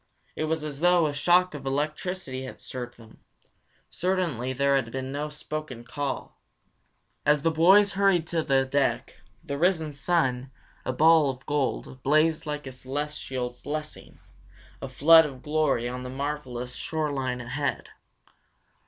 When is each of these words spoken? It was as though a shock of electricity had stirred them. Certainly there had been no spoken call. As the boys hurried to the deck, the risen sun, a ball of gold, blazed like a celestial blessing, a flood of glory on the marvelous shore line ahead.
It 0.35 0.45
was 0.45 0.63
as 0.63 0.79
though 0.79 1.05
a 1.05 1.13
shock 1.13 1.53
of 1.53 1.63
electricity 1.63 2.45
had 2.45 2.59
stirred 2.59 2.95
them. 2.95 3.19
Certainly 3.91 4.53
there 4.53 4.75
had 4.75 4.91
been 4.91 5.11
no 5.11 5.29
spoken 5.29 5.83
call. 5.83 6.41
As 7.23 7.43
the 7.43 7.51
boys 7.51 7.91
hurried 7.91 8.25
to 8.29 8.41
the 8.41 8.65
deck, 8.65 9.17
the 9.43 9.59
risen 9.59 9.93
sun, 9.93 10.49
a 10.85 10.91
ball 10.91 11.29
of 11.29 11.45
gold, 11.45 12.01
blazed 12.01 12.47
like 12.47 12.65
a 12.65 12.71
celestial 12.71 13.59
blessing, 13.63 14.19
a 14.81 14.89
flood 14.89 15.27
of 15.27 15.43
glory 15.43 15.87
on 15.87 16.01
the 16.01 16.09
marvelous 16.09 16.73
shore 16.75 17.11
line 17.11 17.39
ahead. 17.39 17.89